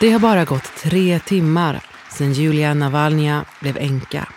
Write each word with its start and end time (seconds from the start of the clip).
Det 0.00 0.10
har 0.10 0.20
bara 0.20 0.44
gått 0.44 0.76
tre 0.82 1.18
timmar 1.18 1.84
sedan 2.10 2.32
Julia 2.32 2.74
Navalnja 2.74 3.44
blev 3.60 3.76
änka. 3.78 4.28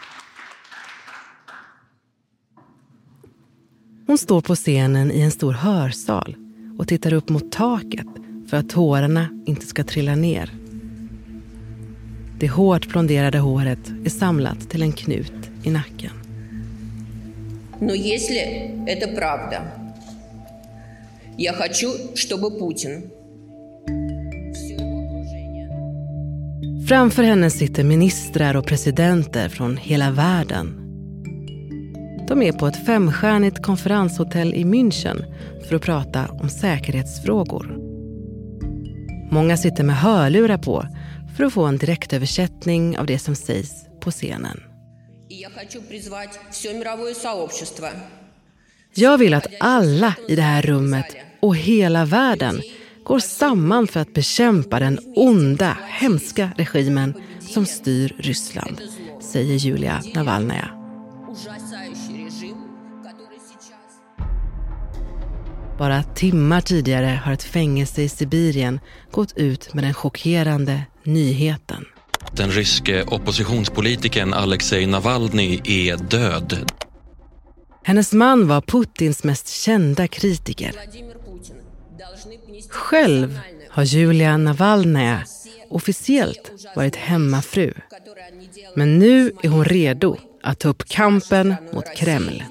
Hon 4.07 4.17
står 4.17 4.41
på 4.41 4.55
scenen 4.55 5.11
i 5.11 5.21
en 5.21 5.31
stor 5.31 5.53
hörsal 5.53 6.35
och 6.79 6.87
tittar 6.87 7.13
upp 7.13 7.29
mot 7.29 7.51
taket 7.51 8.07
för 8.49 8.57
att 8.57 8.69
tårarna 8.69 9.43
inte 9.45 9.65
ska 9.65 9.83
trilla 9.83 10.15
ner. 10.15 10.51
Det 12.39 12.47
hårt 12.47 12.87
blonderade 12.87 13.39
håret 13.39 13.91
är 14.05 14.09
samlat 14.09 14.69
till 14.69 14.81
en 14.81 14.91
knut 14.91 15.33
i 15.63 15.71
nacken. 15.71 16.11
Но 17.79 17.93
если 17.93 18.39
это 18.87 19.07
правда, 19.15 19.61
я 21.37 21.53
хочу, 21.53 22.15
чтобы 22.15 22.59
Путин 22.59 23.11
Framför 26.90 27.22
henne 27.22 27.50
sitter 27.50 27.84
ministrar 27.84 28.56
och 28.56 28.66
presidenter 28.66 29.48
från 29.48 29.76
hela 29.76 30.10
världen. 30.10 30.66
De 32.28 32.42
är 32.42 32.52
på 32.52 32.66
ett 32.66 32.86
femstjärnigt 32.86 33.62
konferenshotell 33.62 34.54
i 34.54 34.64
München 34.64 35.24
för 35.68 35.76
att 35.76 35.82
prata 35.82 36.28
om 36.28 36.48
säkerhetsfrågor. 36.48 37.78
Många 39.30 39.56
sitter 39.56 39.84
med 39.84 39.96
hörlurar 39.96 40.58
på 40.58 40.86
för 41.36 41.44
att 41.44 41.52
få 41.52 41.64
en 41.64 41.78
direktöversättning 41.78 42.98
av 42.98 43.06
det 43.06 43.18
som 43.18 43.34
sägs 43.34 43.72
på 44.00 44.10
scenen. 44.10 44.60
Jag 48.94 49.18
vill 49.18 49.34
att 49.34 49.46
alla 49.60 50.14
i 50.28 50.36
det 50.36 50.42
här 50.42 50.62
rummet 50.62 51.16
och 51.40 51.56
hela 51.56 52.04
världen 52.04 52.60
går 53.04 53.18
samman 53.18 53.86
för 53.86 54.00
att 54.00 54.14
bekämpa 54.14 54.78
den 54.78 54.98
onda, 55.16 55.76
hemska 55.88 56.50
regimen 56.56 57.14
som 57.40 57.66
styr 57.66 58.16
Ryssland, 58.18 58.80
säger 59.20 59.54
Julia 59.54 60.02
Navalnaja. 60.14 60.70
Bara 65.78 66.02
timmar 66.02 66.60
tidigare 66.60 67.20
har 67.24 67.32
ett 67.32 67.42
fängelse 67.42 68.02
i 68.02 68.08
Sibirien 68.08 68.80
gått 69.10 69.36
ut 69.36 69.74
med 69.74 69.84
den 69.84 69.94
chockerande 69.94 70.82
nyheten. 71.04 71.84
Den 72.32 72.50
ryske 72.50 73.02
oppositionspolitikern 73.02 74.34
Alexej 74.34 74.86
Navalny 74.86 75.60
är 75.64 75.96
död. 75.96 76.70
Hennes 77.84 78.12
man 78.12 78.48
var 78.48 78.60
Putins 78.60 79.24
mest 79.24 79.48
kända 79.48 80.08
kritiker. 80.08 80.72
Själv 82.70 83.40
har 83.68 83.82
Julia 83.82 84.36
Navalnaja 84.36 85.22
officiellt 85.70 86.52
varit 86.76 86.96
hemmafru. 86.96 87.74
Men 88.74 88.98
nu 88.98 89.32
är 89.42 89.48
hon 89.48 89.64
redo 89.64 90.16
att 90.42 90.58
ta 90.58 90.68
upp 90.68 90.88
kampen 90.88 91.54
mot 91.72 91.96
Kreml. 91.96 92.44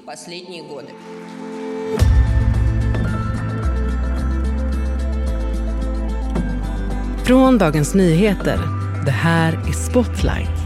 Från 7.24 7.58
Dagens 7.58 7.94
Nyheter. 7.94 8.58
Det 9.04 9.10
här 9.10 9.52
är 9.52 9.72
Spotlight. 9.72 10.60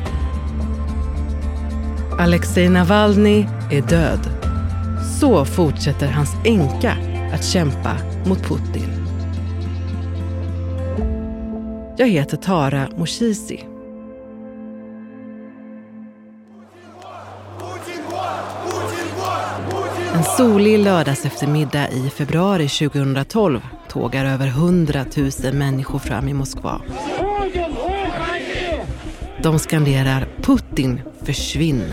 Alexej 2.19 2.69
Navalny 2.69 3.47
är 3.71 3.83
död. 3.83 4.21
Så 5.21 5.45
fortsätter 5.45 6.07
hans 6.07 6.31
änka 6.45 6.97
att 7.33 7.45
kämpa 7.45 7.97
mot 8.27 8.39
Putin. 8.39 8.94
Jag 11.97 12.09
heter 12.09 12.37
Tara 12.37 12.89
Moshizi. 12.97 13.65
En 20.15 20.25
solig 20.37 20.79
lördags 20.79 21.27
eftermiddag 21.27 21.89
i 21.89 22.11
februari 22.11 22.69
2012 22.69 23.61
tågar 23.89 24.25
över 24.25 24.47
100 24.47 25.05
000 25.17 25.55
människor 25.55 25.99
fram 25.99 26.29
i 26.29 26.35
Moskva. 26.35 26.81
De 29.43 29.59
skanderar 29.59 30.29
Putin, 30.43 31.01
försvinn. 31.23 31.85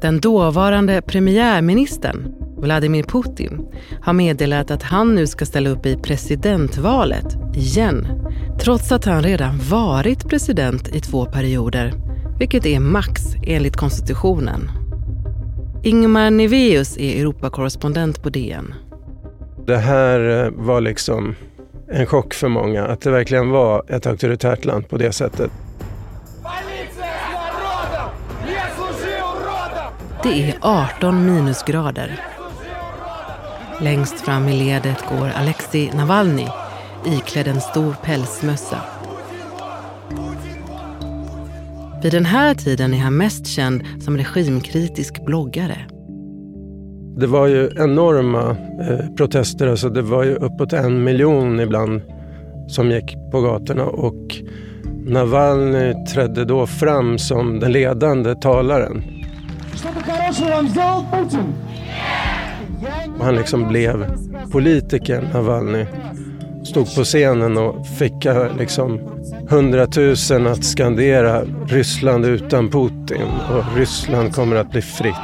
Den 0.00 0.20
dåvarande 0.20 1.02
premiärministern 1.02 2.39
Vladimir 2.60 3.02
Putin 3.02 3.68
har 4.02 4.12
meddelat 4.12 4.70
att 4.70 4.82
han 4.82 5.14
nu 5.14 5.26
ska 5.26 5.46
ställa 5.46 5.70
upp 5.70 5.86
i 5.86 5.96
presidentvalet 5.96 7.36
igen 7.54 8.06
trots 8.60 8.92
att 8.92 9.04
han 9.04 9.22
redan 9.22 9.58
varit 9.70 10.28
president 10.28 10.88
i 10.88 11.00
två 11.00 11.26
perioder, 11.26 11.92
vilket 12.38 12.66
är 12.66 12.80
max 12.80 13.22
enligt 13.42 13.76
konstitutionen. 13.76 14.70
Ingmar 15.82 16.30
Neveus 16.30 16.96
är 16.98 17.20
Europakorrespondent 17.20 18.22
på 18.22 18.30
DN. 18.30 18.74
Det 19.66 19.76
här 19.76 20.44
eh, 20.44 20.50
var 20.50 20.80
liksom 20.80 21.34
en 21.88 22.06
chock 22.06 22.34
för 22.34 22.48
många, 22.48 22.86
att 22.86 23.00
det 23.00 23.10
verkligen 23.10 23.50
var 23.50 23.84
ett 23.88 24.06
auktoritärt 24.06 24.64
land 24.64 24.88
på 24.88 24.96
det 24.96 25.12
sättet. 25.12 25.50
Det 30.22 30.42
är 30.42 30.54
18 30.60 31.26
minusgrader. 31.26 32.20
Längst 33.82 34.20
fram 34.20 34.48
i 34.48 34.58
ledet 34.58 35.04
går 35.08 35.28
Alexei 35.36 35.90
Navalny 35.96 36.46
iklädd 37.06 37.48
en 37.48 37.60
stor 37.60 37.96
pälsmössa. 38.04 38.78
Vid 42.02 42.12
den 42.12 42.24
här 42.24 42.54
tiden 42.54 42.94
är 42.94 42.98
han 42.98 43.16
mest 43.16 43.46
känd 43.46 43.82
som 44.00 44.16
regimkritisk 44.16 45.24
bloggare. 45.24 45.76
Det 47.16 47.26
var 47.26 47.46
ju 47.46 47.70
enorma 47.76 48.56
eh, 48.80 49.14
protester, 49.16 49.66
alltså 49.66 49.88
det 49.88 50.02
var 50.02 50.24
ju 50.24 50.34
uppåt 50.34 50.72
en 50.72 51.04
miljon 51.04 51.60
ibland 51.60 52.02
som 52.68 52.90
gick 52.90 53.16
på 53.32 53.40
gatorna 53.40 53.84
och 53.84 54.36
Navalny 55.06 56.06
trädde 56.06 56.44
då 56.44 56.66
fram 56.66 57.18
som 57.18 57.60
den 57.60 57.72
ledande 57.72 58.34
talaren. 58.34 59.04
Och 59.72 60.02
han 63.20 63.36
liksom 63.36 63.68
blev 63.68 64.06
politiker, 64.50 65.28
Navalny. 65.32 65.86
Stod 66.64 66.94
på 66.94 67.04
scenen 67.04 67.58
och 67.58 67.86
fick 67.86 68.24
eh, 68.24 68.56
liksom 68.56 69.00
hundratusen 69.48 70.46
att 70.46 70.64
skandera 70.64 71.42
Ryssland 71.66 72.26
utan 72.26 72.70
Putin 72.70 73.28
och 73.50 73.76
Ryssland 73.76 74.34
kommer 74.34 74.56
att 74.56 74.70
bli 74.70 74.82
fritt 74.82 75.14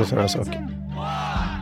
och 0.00 0.06
sådana 0.06 0.28
saker. 0.28 0.68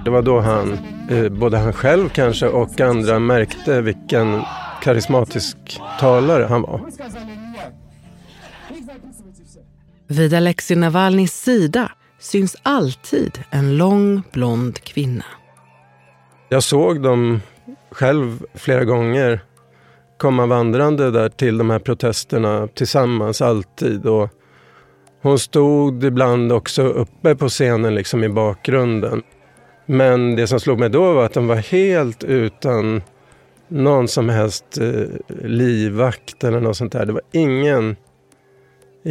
Det 0.05 0.11
var 0.11 0.23
då 0.23 0.41
han, 0.41 0.79
eh, 1.11 1.29
både 1.29 1.59
han 1.59 1.73
själv 1.73 2.09
kanske 2.09 2.47
och 2.47 2.81
andra 2.81 3.19
märkte 3.19 3.81
vilken 3.81 4.43
karismatisk 4.83 5.57
talare 6.01 6.45
han 6.45 6.63
var. 6.63 6.81
Vid 10.09 10.35
Alexej 10.35 10.77
Navalnys 10.77 11.43
sida 11.43 11.93
syns 12.19 12.57
alltid 12.63 13.39
en 13.51 13.77
lång 13.77 14.23
blond 14.33 14.81
kvinna. 14.81 15.25
Jag 16.53 16.63
såg 16.63 17.03
dem 17.03 17.41
själv 17.91 18.47
flera 18.55 18.85
gånger 18.85 19.41
komma 20.19 20.47
vandrande 20.47 21.11
där 21.11 21.29
till 21.29 21.59
de 21.59 21.71
här 21.71 21.79
protesterna 21.79 22.69
tillsammans 22.75 23.43
alltid. 23.43 24.07
Och 24.07 24.29
hon 25.23 25.39
stod 25.39 26.05
ibland 26.05 26.53
också 26.53 26.83
uppe 26.83 27.35
på 27.35 27.49
scenen 27.49 27.95
liksom 27.95 28.25
i 28.25 28.29
bakgrunden. 28.29 29.23
Men 29.87 30.37
det 30.37 30.47
som 30.47 30.61
slog 30.61 30.79
mig 30.79 30.89
då 30.89 31.13
var 31.13 31.25
att 31.25 31.35
de 31.35 31.47
var 31.47 31.57
helt 31.57 32.25
utan 32.25 33.03
någon 33.69 34.09
som 34.09 34.29
helst 34.29 34.79
eh, 34.79 35.37
livvakt 35.45 36.45
eller 36.45 36.61
något 36.61 36.77
sånt 36.77 36.93
där. 36.93 37.07
Det 37.07 37.13
var 37.13 37.23
ingen 37.33 37.97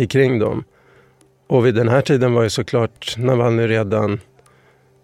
kring 0.10 0.39
dem. 0.39 0.63
Och 1.48 1.65
vid 1.65 1.75
den 1.75 1.89
här 1.89 2.01
tiden 2.01 2.33
var 2.33 2.44
ju 2.44 2.50
såklart 2.50 3.18
Navalny 3.18 3.68
redan 3.68 4.19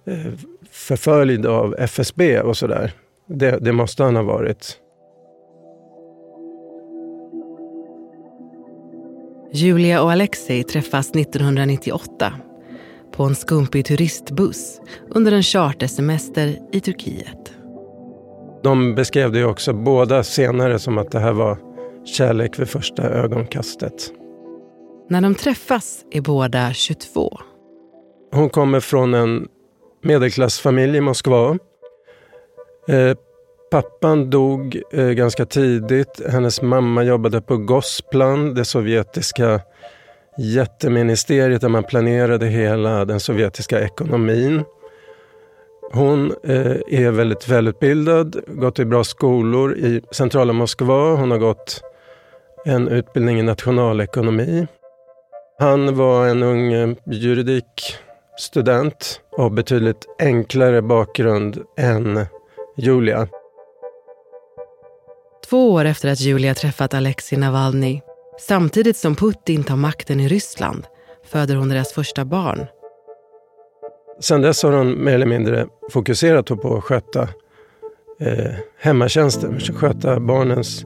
eh, 0.06 0.34
förföljd 0.78 1.46
av 1.46 1.76
FSB 1.80 2.40
och 2.40 2.58
sådär. 2.58 2.92
Det, 3.28 3.58
det 3.62 3.72
måste 3.72 4.04
han 4.04 4.16
ha 4.16 4.24
varit. 4.24 4.78
Julia 9.54 10.02
och 10.02 10.12
Alexei 10.12 10.64
träffas 10.64 11.12
1998 11.12 12.34
på 13.12 13.24
en 13.24 13.36
skumpig 13.36 13.86
turistbuss 13.86 14.82
under 15.10 15.32
en 15.32 15.44
chartersemester 15.44 16.60
i 16.72 16.80
Turkiet. 16.80 17.54
De 18.64 18.96
beskrev 18.96 19.32
det 19.32 19.46
också 19.46 19.74
båda 19.74 20.24
senare 20.24 20.80
som 20.80 20.98
att 20.98 21.12
det 21.12 21.20
här 21.20 21.34
var 21.34 21.58
kärlek 22.06 22.60
vid 22.60 22.68
första 22.68 23.04
ögonkastet. 23.04 24.12
När 25.10 25.22
de 25.22 25.36
träffas 25.36 26.06
är 26.12 26.22
båda 26.22 26.74
22. 26.74 27.38
Hon 28.32 28.50
kommer 28.50 28.80
från 28.80 29.14
en 29.14 29.48
medelklassfamilj 30.08 30.98
i 30.98 31.02
Moskva. 31.02 31.58
Eh, 32.88 33.18
Pappan 33.72 34.30
dog 34.30 34.82
eh, 34.92 35.06
ganska 35.08 35.46
tidigt. 35.46 36.22
Hennes 36.30 36.62
mamma 36.62 37.04
jobbade 37.04 37.42
på 37.42 37.58
Gosplan, 37.58 38.54
det 38.54 38.66
sovjetiska 38.66 39.62
jätteministeriet 40.38 41.62
där 41.62 41.70
man 41.70 41.84
planerade 41.84 42.46
hela 42.46 43.06
den 43.06 43.20
sovjetiska 43.20 43.82
ekonomin. 43.82 44.64
Hon 45.94 46.36
eh, 46.44 46.78
är 46.88 47.12
väldigt 47.12 47.48
välutbildad, 47.48 48.36
gått 48.48 48.80
i 48.80 48.86
bra 48.86 49.04
skolor 49.04 49.78
i 49.78 50.02
centrala 50.12 50.54
Moskva. 50.54 51.16
Hon 51.16 51.32
har 51.32 51.38
gått 51.38 51.82
en 52.66 52.88
utbildning 52.88 53.40
i 53.40 53.44
nationalekonomi. 53.44 54.68
Han 55.60 55.96
var 55.96 56.28
en 56.28 56.44
ung 56.44 56.74
eh, 56.74 56.90
juridikstudent 58.38 59.22
av 59.38 59.52
betydligt 59.52 60.06
enklare 60.20 60.82
bakgrund 60.82 61.64
än 61.78 62.26
Julia. 62.78 63.28
Två 65.50 65.72
år 65.72 65.86
efter 65.86 66.12
att 66.12 66.20
Julia 66.20 66.54
träffat 66.54 66.94
Alexei 66.94 67.40
Navalny, 67.40 68.02
samtidigt 68.40 68.98
som 68.98 69.16
Putin 69.16 69.64
tar 69.64 69.76
makten 69.76 70.20
i 70.20 70.28
Ryssland, 70.28 70.84
föder 71.26 71.56
hon 71.56 71.70
deras 71.70 71.94
första 71.94 72.26
barn. 72.26 72.66
Sen 74.20 74.42
dess 74.42 74.64
har 74.64 74.72
hon 74.72 75.04
mer 75.04 75.14
eller 75.14 75.26
mindre 75.26 75.68
fokuserat 75.92 76.46
på 76.46 76.78
att 76.78 76.84
sköta 76.84 77.22
eh, 78.20 78.54
hemmatjänsten, 78.80 79.60
sköta 79.60 80.20
barnens 80.20 80.86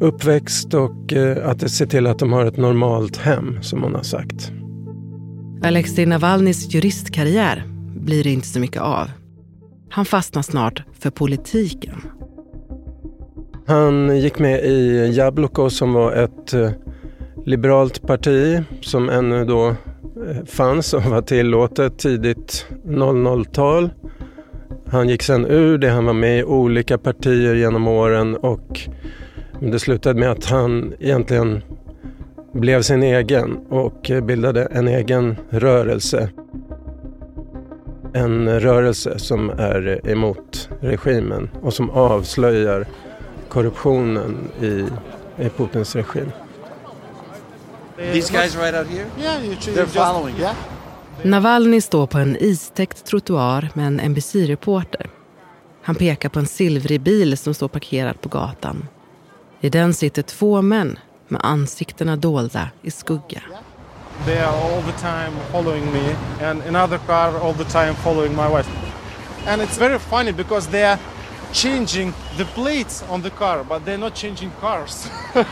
uppväxt 0.00 0.74
och 0.74 1.12
eh, 1.12 1.48
att 1.48 1.70
se 1.70 1.86
till 1.86 2.06
att 2.06 2.18
de 2.18 2.32
har 2.32 2.46
ett 2.46 2.56
normalt 2.56 3.16
hem, 3.16 3.62
som 3.62 3.82
hon 3.82 3.94
har 3.94 4.02
sagt. 4.02 4.52
Alexej 5.62 6.06
Navalnys 6.06 6.74
juristkarriär 6.74 7.64
blir 7.96 8.24
det 8.24 8.30
inte 8.30 8.46
så 8.46 8.60
mycket 8.60 8.82
av. 8.82 9.10
Han 9.90 10.04
fastnar 10.04 10.42
snart 10.42 10.82
för 10.98 11.10
politiken. 11.10 11.94
Han 13.66 14.20
gick 14.20 14.38
med 14.38 14.64
i 14.64 15.10
Jabloko 15.16 15.70
som 15.70 15.92
var 15.92 16.12
ett 16.12 16.52
eh, 16.52 16.70
liberalt 17.44 18.02
parti 18.02 18.62
som 18.80 19.08
ännu 19.08 19.44
då 19.44 19.68
eh, 19.68 20.44
fanns 20.46 20.94
och 20.94 21.02
var 21.02 21.22
tillåtet 21.22 21.98
tidigt 21.98 22.66
00-tal. 22.84 23.90
Han 24.86 25.08
gick 25.08 25.22
sen 25.22 25.46
ur 25.46 25.78
det, 25.78 25.90
han 25.90 26.04
var 26.04 26.12
med 26.12 26.38
i 26.38 26.44
olika 26.44 26.98
partier 26.98 27.54
genom 27.54 27.88
åren 27.88 28.36
och 28.36 28.80
det 29.60 29.78
slutade 29.78 30.20
med 30.20 30.30
att 30.30 30.44
han 30.44 30.94
egentligen 31.00 31.62
blev 32.60 32.82
sin 32.82 33.02
egen 33.02 33.56
och 33.68 34.10
bildade 34.22 34.64
en 34.64 34.88
egen 34.88 35.36
rörelse. 35.50 36.30
En 38.14 38.60
rörelse 38.60 39.18
som 39.18 39.50
är 39.50 40.08
emot 40.08 40.68
regimen 40.80 41.50
och 41.62 41.74
som 41.74 41.90
avslöjar 41.90 42.86
korruptionen 43.48 44.48
i, 44.60 44.84
i 45.44 45.48
Putins 45.48 45.96
regim. 45.96 46.30
These 47.96 48.32
guys 48.32 48.56
right 48.56 48.74
out 48.74 48.86
here? 48.88 49.06
Yeah, 49.20 49.40
They're 49.40 49.86
following. 49.86 50.36
Yeah. 50.38 50.56
Navalny 51.22 51.80
står 51.80 52.06
på 52.06 52.18
en 52.18 52.36
istäckt 52.36 53.04
trottoar 53.04 53.68
med 53.74 53.86
en 53.86 54.00
NBC-reporter. 54.10 55.10
Han 55.82 55.94
pekar 55.94 56.28
på 56.28 56.38
en 56.38 56.46
silvrig 56.46 57.00
bil 57.00 57.38
som 57.38 57.54
står 57.54 57.68
parkerad 57.68 58.20
på 58.20 58.28
gatan. 58.28 58.88
I 59.60 59.68
den 59.68 59.94
sitter 59.94 60.22
två 60.22 60.62
män 60.62 60.98
med 61.28 61.40
ansiktena 61.44 62.16
dolda 62.16 62.68
i 62.82 62.90
skugga. 62.90 63.42
They 64.24 64.38
are 64.38 64.56
all 64.56 64.82
the 64.82 64.98
time 64.98 65.32
following 65.52 65.92
me, 65.92 66.16
and 66.40 66.62
another 66.62 66.98
car 66.98 67.40
all 67.40 67.54
the 67.54 67.64
time 67.64 67.94
following 67.94 68.36
my 68.36 68.48
wife. 68.48 68.70
And 69.46 69.62
it's 69.62 69.78
very 69.78 69.98
funny 69.98 70.32
because 70.32 70.70
they 70.70 70.84
are 70.84 70.98
changing 71.52 72.12
the 72.36 72.44
plates 72.44 73.04
on 73.08 73.22
the 73.22 73.30
car, 73.30 73.64
but 73.64 73.84
they're 73.84 73.98
not 73.98 74.14
changing 74.14 74.50
cars. 74.60 75.10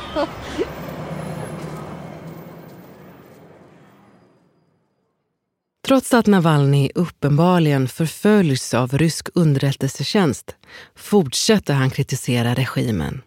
Trots 5.86 6.14
att 6.14 6.26
Navalny 6.26 6.90
uppenbarligen 6.94 7.88
förföljs 7.88 8.74
av 8.74 8.98
rysk 8.98 9.28
underrättelsetjänst 9.34 10.56
fortsätter 10.94 11.74
han 11.74 11.90
kritisera 11.90 12.54
regimen. 12.54 13.22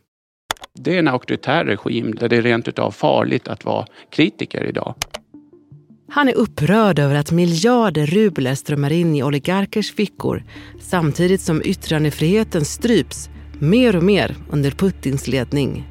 Det 0.80 0.96
är 0.96 1.00
en 1.00 1.08
auktoritär 1.08 1.66
regim 1.66 2.16
där 2.16 2.30
det 2.30 2.38
är 2.38 2.42
rent 2.42 2.68
utav 2.68 2.92
farligt 2.92 3.48
att 3.48 3.66
vara 3.66 3.86
kritiker 4.10 4.64
idag. 4.64 4.96
Han 6.10 6.30
är 6.30 6.34
upprörd 6.34 7.00
över 7.00 7.16
att 7.16 7.32
miljarder 7.32 8.06
rubler 8.06 8.56
strömmar 8.56 8.92
in 8.92 9.16
i 9.16 9.24
oligarkers 9.24 9.94
fickor 9.94 10.44
samtidigt 10.80 11.42
som 11.42 11.62
yttrandefriheten 11.66 12.66
stryps 12.66 13.30
mer 13.60 13.96
och 13.96 14.04
mer 14.04 14.36
under 14.50 14.72
Putins 14.72 15.28
ledning. 15.28 15.88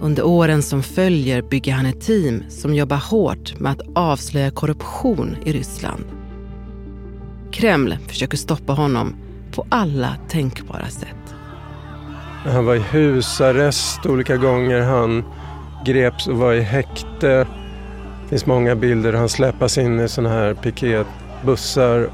Under 0.00 0.26
åren 0.26 0.62
som 0.62 0.82
följer 0.82 1.42
bygger 1.42 1.72
han 1.72 1.86
ett 1.86 2.00
team 2.00 2.42
som 2.48 2.74
jobbar 2.74 2.96
hårt 2.96 3.60
med 3.60 3.72
att 3.72 3.82
avslöja 3.94 4.50
korruption 4.50 5.36
i 5.44 5.52
Ryssland. 5.52 6.04
Kreml 7.52 7.96
försöker 8.08 8.36
stoppa 8.36 8.72
honom 8.72 9.16
på 9.52 9.66
alla 9.68 10.16
tänkbara 10.28 10.88
sätt. 10.88 11.25
Han 12.46 12.64
var 12.64 12.74
i 12.74 12.78
husarrest 12.78 14.06
olika 14.06 14.36
gånger. 14.36 14.80
Han 14.80 15.24
greps 15.84 16.28
och 16.28 16.36
var 16.36 16.52
i 16.52 16.60
häkte. 16.60 17.46
Det 18.22 18.28
finns 18.28 18.46
många 18.46 18.74
bilder. 18.74 19.12
Han 19.12 19.28
släpas 19.28 19.78
in 19.78 20.00
i 20.00 20.08
sådana 20.08 20.34
här 20.34 20.54
piketbussar. 20.54 22.08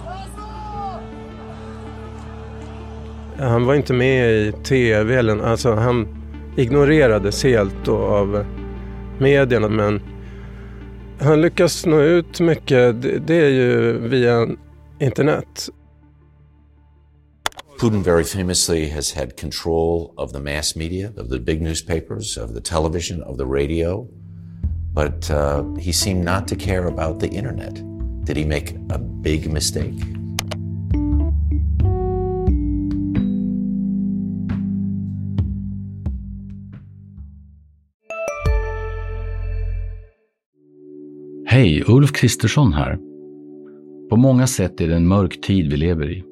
Han 3.38 3.67
var 3.67 3.75
inte 3.75 3.93
med 3.93 4.31
i 4.32 4.52
tv. 4.52 5.17
Eller, 5.17 5.43
alltså 5.43 5.75
han 5.75 6.08
ignorerades 6.56 7.44
helt 7.44 7.84
då 7.84 7.96
av 7.96 8.44
medierna. 9.19 9.69
Men 9.69 10.00
han 11.20 11.40
lyckas 11.40 11.87
nå 11.87 12.00
ut 12.00 12.40
mycket. 12.40 13.02
Det, 13.02 13.19
det 13.19 13.44
är 13.44 13.50
ju 13.50 13.99
via 14.08 14.49
internet. 14.99 15.69
Putin 17.82 18.00
very 18.00 18.23
famously 18.23 18.87
has 18.90 19.11
had 19.11 19.37
control 19.37 20.14
of 20.17 20.32
the 20.32 20.38
mass 20.38 20.76
media, 20.76 21.12
of 21.17 21.31
the 21.31 21.38
big 21.40 21.61
newspapers, 21.61 22.37
of 22.37 22.55
the 22.55 22.61
television, 22.61 23.20
of 23.23 23.38
the 23.38 23.44
radio. 23.44 24.08
But 24.94 25.29
uh, 25.29 25.64
he 25.81 25.90
seemed 25.90 26.25
not 26.25 26.46
to 26.46 26.55
care 26.55 26.87
about 26.87 27.19
the 27.19 27.29
internet. 27.29 27.75
Did 28.25 28.37
he 28.37 28.44
make 28.44 28.76
a 28.90 28.99
big 28.99 29.50
mistake? 29.50 29.98
Hej, 41.46 41.84
Ulf 41.89 42.12
Kristersson 42.12 42.72
här. 42.72 42.98
På 44.10 44.17
många 44.17 44.46
sätt 44.46 44.81
är 44.81 44.89
det 44.89 44.96
en 44.96 45.08
mörk 45.08 45.41
tid 45.41 45.70
vi 45.70 45.77
lever 45.77 46.10
i. 46.10 46.31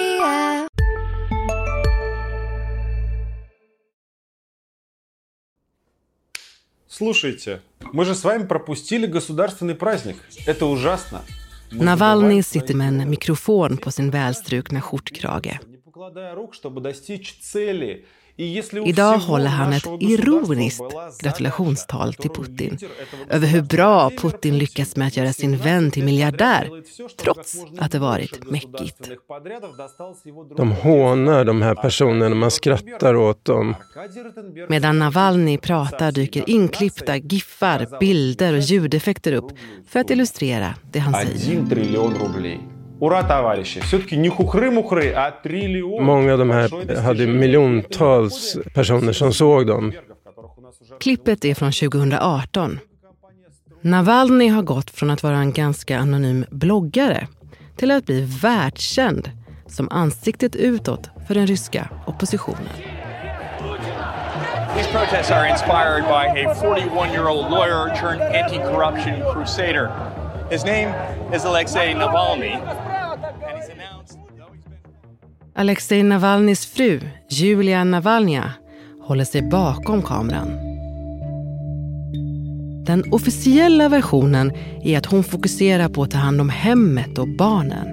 Слушайте, 6.91 7.61
мы 7.93 8.03
же 8.03 8.13
с 8.13 8.25
вами 8.25 8.45
пропустили 8.45 9.05
государственный 9.05 9.75
праздник. 9.75 10.17
Это 10.45 10.65
ужасно. 10.65 11.21
Мы 11.71 11.85
sitter 11.85 12.43
свои 12.43 12.75
med 12.75 12.87
en 12.87 12.97
цели. 12.97 13.09
mikrofon 13.09 13.77
på 13.77 13.91
sin 13.91 14.11
välstrukna 14.11 14.81
skjortkrage. 14.81 15.59
Не 15.67 15.77
покладая 15.77 16.35
рук, 16.35 16.53
чтобы 16.53 16.81
достичь 16.81 17.39
цели. 17.39 18.05
Idag 18.85 19.17
håller 19.17 19.47
han 19.47 19.73
ett 19.73 19.87
ironiskt 19.99 20.83
gratulationstal 21.19 22.13
till 22.13 22.29
Putin 22.29 22.77
över 23.29 23.47
hur 23.47 23.61
bra 23.61 24.09
Putin 24.09 24.57
lyckats 24.57 24.95
med 24.95 25.07
att 25.07 25.17
göra 25.17 25.33
sin 25.33 25.57
vän 25.57 25.91
till 25.91 26.03
miljardär 26.03 26.69
trots 27.23 27.55
att 27.79 27.91
det 27.91 27.99
varit 27.99 28.51
mäckigt. 28.51 29.09
De 30.57 30.71
hånar 30.71 31.45
de 31.45 31.61
här 31.61 31.75
personerna, 31.75 32.35
man 32.35 32.51
skrattar 32.51 33.15
åt 33.15 33.45
dem. 33.45 33.75
Medan 34.69 34.99
Navalny 34.99 35.57
pratar 35.57 36.11
dyker 36.11 36.49
inklippta 36.49 37.17
giffar, 37.17 37.99
bilder 37.99 38.53
och 38.53 38.59
ljudeffekter 38.59 39.33
upp 39.33 39.51
för 39.87 39.99
att 39.99 40.09
illustrera 40.09 40.75
det 40.91 40.99
han 40.99 41.13
säger. 41.13 42.80
Один 43.00 43.00
триллион 43.00 43.00
рублей. 43.00 43.00
Ура, 43.00 43.22
товарищи! 43.22 43.80
Все-таки 43.80 44.16
не 44.16 44.28
хухры-мухры, 44.28 45.12
а 45.12 45.30
триллион. 45.30 46.04
Många 46.04 46.32
av 46.32 46.38
de 46.38 46.50
här 46.50 47.02
hade 47.02 47.26
miljontals 47.26 48.58
personer 48.74 49.12
som 49.12 49.32
såg 49.32 49.66
dem. 49.66 49.92
Klippet 51.00 51.44
är 51.44 51.54
från 51.54 51.72
2018. 51.72 52.78
Navalny 53.82 54.48
har 54.48 54.62
gått 54.62 54.90
från 54.90 55.10
att 55.10 55.22
vara 55.22 55.36
en 55.36 55.52
ganska 55.52 55.98
anonym 55.98 56.44
bloggare 56.50 57.28
till 57.76 57.90
att 57.90 58.06
bli 58.06 58.20
världskänd 58.42 59.30
som 59.66 59.88
ansiktet 59.90 60.56
utåt 60.56 61.10
för 61.26 61.34
den 61.34 61.46
ryska 61.46 61.88
oppositionen. 62.06 62.68
These 64.76 64.90
protests 64.90 65.30
are 65.30 65.48
inspired 65.48 66.04
by 66.04 66.26
a 66.44 66.54
41-year-old 66.54 67.50
lawyer 67.50 67.94
turned 68.00 68.20
anti-corruption 68.20 69.32
crusader. 69.32 69.90
His 70.51 70.65
name 70.65 70.93
is 71.35 71.45
Alexei 71.45 71.93
Navalny. 71.93 72.57
Alexei 75.55 76.03
Navalnys 76.03 76.65
fru, 76.65 76.99
Julia 77.29 77.83
Navalnya, 77.83 78.53
håller 79.01 79.25
sig 79.25 79.41
bakom 79.41 80.01
kameran. 80.01 80.47
Den 82.85 83.13
officiella 83.13 83.89
versionen 83.89 84.51
är 84.83 84.97
att 84.97 85.05
hon 85.05 85.23
fokuserar 85.23 85.89
på 85.89 86.03
att 86.03 86.11
ta 86.11 86.17
hand 86.17 86.41
om 86.41 86.49
hemmet 86.49 87.17
och 87.17 87.27
barnen. 87.37 87.87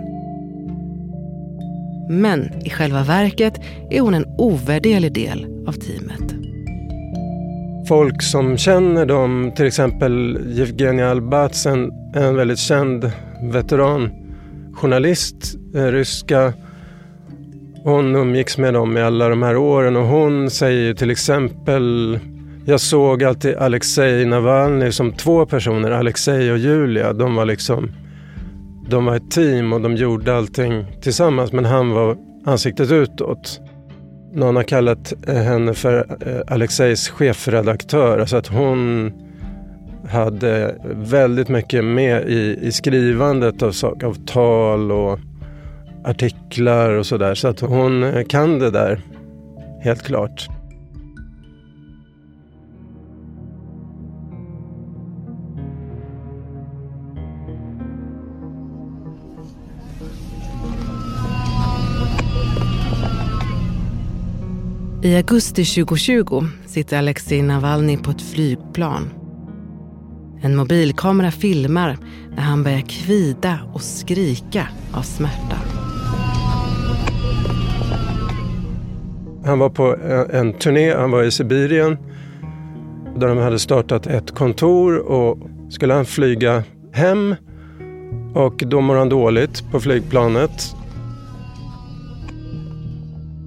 Men 2.11 2.67
i 2.67 2.71
själva 2.71 3.03
verket 3.03 3.61
är 3.91 4.00
hon 4.00 4.15
en 4.15 4.35
ovärderlig 4.38 5.12
del 5.12 5.47
av 5.69 5.73
teamet. 5.73 6.35
Folk 7.88 8.23
som 8.23 8.57
känner 8.57 9.07
dem, 9.07 9.53
till 9.57 9.67
exempel 9.67 10.37
Evgenij 10.61 11.05
Albats, 11.05 11.67
en, 12.15 12.37
väldigt 12.37 12.59
känd 12.59 13.12
veteranjournalist, 13.43 15.57
eh, 15.75 15.85
ryska. 15.85 16.53
Hon 17.85 18.17
umgicks 18.17 18.59
med 18.59 18.75
dem 18.75 18.97
i 18.97 19.00
alla 19.00 19.29
de 19.29 19.43
här 19.43 19.57
åren 19.57 19.97
och 19.97 20.07
hon 20.07 20.50
säger 20.50 20.95
till 20.95 21.11
exempel 21.11 22.19
jag 22.67 22.81
såg 22.81 23.25
alltid 23.25 23.57
Alexej 23.57 24.25
Navalny 24.25 24.93
som 24.93 25.12
två 25.12 25.47
personer, 25.47 25.91
Alexej 25.91 26.53
och 26.53 26.59
Julia. 26.59 27.12
De 27.12 27.35
var 27.35 27.45
liksom 27.45 27.91
de 28.88 29.05
var 29.05 29.17
ett 29.17 29.31
team 29.31 29.73
och 29.73 29.81
de 29.81 29.97
gjorde 29.97 30.37
allting 30.37 30.87
tillsammans 31.00 31.53
men 31.53 31.65
han 31.65 31.91
var 31.91 32.17
ansiktet 32.45 32.93
utåt. 32.93 33.61
Någon 34.33 34.57
har 34.57 34.62
kallat 34.62 35.12
eh, 35.27 35.35
henne 35.35 35.75
för 35.75 36.17
eh, 36.27 36.55
Alexejs 36.55 37.09
chefredaktör. 37.09 38.19
Alltså 38.19 38.37
att 38.37 38.47
hon 38.47 39.12
hade 40.09 40.75
väldigt 40.85 41.49
mycket 41.49 41.85
med 41.85 42.28
i, 42.28 42.59
i 42.62 42.73
skrivandet 42.73 43.62
av, 43.62 43.75
av 44.05 44.26
tal 44.26 44.93
och 44.93 45.19
artiklar 46.05 46.90
och 46.90 47.07
sådär. 47.07 47.35
Så 47.35 47.49
att 47.49 47.61
hon 47.61 48.02
eh, 48.02 48.25
kan 48.25 48.59
det 48.59 48.71
där, 48.71 49.00
helt 49.83 50.02
klart. 50.02 50.49
I 65.02 65.17
augusti 65.17 65.64
2020 65.64 66.45
sitter 66.67 66.99
Alexej 66.99 67.43
Navalny 67.43 67.97
på 67.97 68.11
ett 68.11 68.23
flygplan. 68.23 69.11
En 70.40 70.57
mobilkamera 70.57 71.30
filmar 71.30 71.99
när 72.30 72.42
han 72.42 72.62
börjar 72.62 72.80
kvida 72.80 73.59
och 73.73 73.83
skrika 73.83 74.68
av 74.92 75.02
smärta. 75.02 75.57
Han 79.45 79.59
var 79.59 79.71
på 79.71 79.97
en 80.33 80.52
turné, 80.52 80.95
han 80.95 81.11
var 81.11 81.23
i 81.23 81.30
Sibirien 81.30 81.97
där 83.16 83.28
de 83.28 83.38
hade 83.38 83.59
startat 83.59 84.07
ett 84.07 84.35
kontor 84.35 84.99
och 84.99 85.38
skulle 85.71 85.95
han 85.95 86.04
flyga 86.04 86.62
hem 86.92 87.35
och 88.35 88.62
då 88.66 88.80
mår 88.80 88.97
han 88.97 89.09
dåligt 89.09 89.71
på 89.71 89.80
flygplanet 89.80 90.75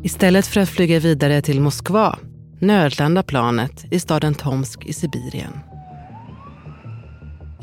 Istället 0.04 0.48
för 0.48 0.62
att 0.62 0.70
flyga 0.70 1.00
vidare 1.00 1.42
till 1.42 1.62
Moskva 1.62 2.18
nödlandar 2.60 3.24
planet 3.24 3.86
i 3.92 4.00
staden 4.00 4.34
Tomsk 4.34 4.86
i 4.86 4.94
Sibirien. 4.94 5.71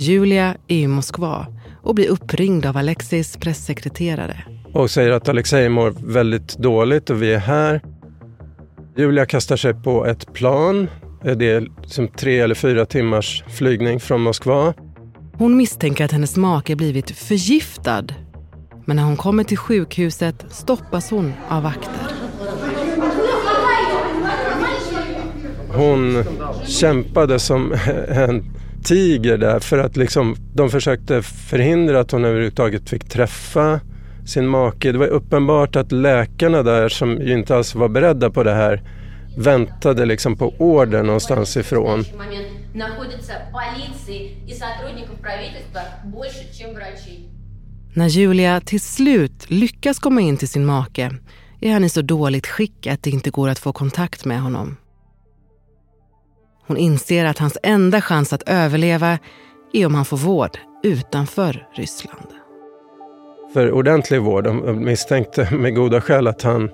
Julia 0.01 0.57
är 0.69 0.77
i 0.77 0.87
Moskva 0.87 1.47
och 1.83 1.95
blir 1.95 2.09
uppringd 2.09 2.67
av 2.67 2.77
Alexejs 2.77 3.37
pressekreterare. 3.37 4.45
Och 4.73 4.91
säger 4.91 5.11
att 5.11 5.29
Alexej 5.29 5.69
mår 5.69 5.91
väldigt 5.91 6.59
dåligt 6.59 7.11
och 7.11 7.23
vi 7.23 7.33
är 7.33 7.39
här. 7.39 7.81
Julia 8.97 9.27
kastar 9.27 9.57
sig 9.57 9.75
på 9.75 10.07
ett 10.07 10.33
plan. 10.33 10.89
Det 11.23 11.51
är 11.51 11.69
som 11.87 12.09
tre 12.09 12.41
eller 12.41 12.55
fyra 12.55 12.87
timmars 12.87 13.45
flygning 13.49 14.01
från 14.01 14.21
Moskva. 14.21 14.75
Hon 15.33 15.57
misstänker 15.57 16.05
att 16.05 16.13
hennes 16.13 16.37
make 16.37 16.77
blivit 16.77 17.11
förgiftad. 17.11 18.05
Men 18.85 18.97
när 18.97 19.05
hon 19.05 19.17
kommer 19.17 19.45
till 19.45 19.59
sjukhuset 19.59 20.45
stoppas 20.51 21.11
hon 21.11 21.33
av 21.49 21.63
vakter. 21.63 21.93
Hon 25.69 26.25
kämpade 26.67 27.39
som 27.39 27.73
en 28.09 28.58
tiger 28.89 29.39
där 29.39 29.61
för 29.61 29.79
att 29.79 29.97
liksom, 29.97 30.37
de 30.55 30.71
försökte 30.71 31.23
förhindra 31.23 32.01
att 32.01 32.11
hon 32.11 32.25
överhuvudtaget 32.25 32.91
fick 32.91 33.09
träffa 33.09 33.81
sin 34.27 34.49
make. 34.49 34.93
Det 34.93 34.99
var 34.99 35.07
uppenbart 35.07 35.77
att 35.77 35.93
läkarna 35.93 36.63
där 36.63 36.89
som 36.89 37.23
ju 37.23 37.33
inte 37.33 37.57
alls 37.57 37.75
var 37.75 37.89
beredda 37.89 38.31
på 38.31 38.43
det 38.43 38.55
här 38.55 38.83
väntade 39.37 40.07
liksom 40.07 40.37
på 40.37 40.55
order 40.59 41.03
någonstans 41.03 41.57
ifrån. 41.57 42.05
När 47.95 48.09
Julia 48.09 48.61
till 48.61 48.81
slut 48.81 49.51
lyckas 49.51 49.99
komma 49.99 50.21
in 50.21 50.37
till 50.37 50.49
sin 50.49 50.67
make 50.67 51.11
är 51.61 51.73
han 51.73 51.85
i 51.85 51.89
så 51.89 52.03
dåligt 52.03 52.47
skick 52.47 52.87
att 52.87 53.03
det 53.03 53.11
inte 53.11 53.31
går 53.31 53.49
att 53.49 53.59
få 53.59 53.73
kontakt 53.73 54.25
med 54.25 54.41
honom. 54.41 54.77
Hon 56.69 56.77
inser 56.77 57.25
att 57.25 57.39
hans 57.39 57.59
enda 57.63 58.01
chans 58.01 58.33
att 58.33 58.43
överleva 58.49 59.19
är 59.73 59.87
om 59.87 59.95
han 59.95 60.05
får 60.05 60.17
vård 60.17 60.59
utanför 60.83 61.69
Ryssland. 61.73 62.27
För 63.55 63.73
ordentlig 63.73 64.23
vård. 64.23 64.45
De 64.45 64.85
misstänkte 64.85 65.55
med 65.55 65.75
goda 65.75 66.01
skäl 66.01 66.27
att, 66.27 66.43
han, 66.43 66.71